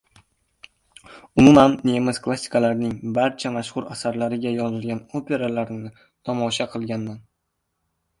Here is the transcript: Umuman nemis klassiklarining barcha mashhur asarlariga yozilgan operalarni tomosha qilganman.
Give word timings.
Umuman 1.41 1.73
nemis 1.89 2.19
klassiklarining 2.27 2.95
barcha 3.17 3.51
mashhur 3.57 3.85
asarlariga 3.97 4.53
yozilgan 4.55 5.03
operalarni 5.21 5.93
tomosha 6.31 6.69
qilganman. 6.73 7.21